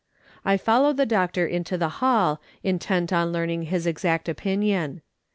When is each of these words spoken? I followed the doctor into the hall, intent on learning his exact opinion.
I 0.43 0.57
followed 0.57 0.97
the 0.97 1.05
doctor 1.05 1.45
into 1.45 1.77
the 1.77 1.87
hall, 1.99 2.41
intent 2.63 3.13
on 3.13 3.31
learning 3.31 3.65
his 3.65 3.85
exact 3.85 4.27
opinion. 4.27 5.03